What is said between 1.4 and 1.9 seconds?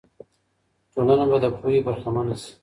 د پوهې